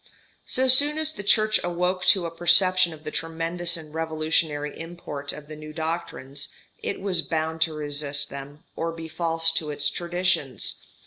[0.47, 5.31] So soon as the Church awoke to a perception of the tremendous and revolutionary import
[5.31, 6.47] of the new doctrines,
[6.81, 10.83] it was bound to resist them or be false to its traditions.